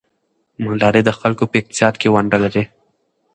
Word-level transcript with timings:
مالداري 0.63 1.01
د 1.05 1.09
خلکو 1.19 1.43
په 1.51 1.55
اقتصاد 1.61 1.93
کې 2.01 2.07
ونډه 2.13 2.37
لري. 2.43 2.63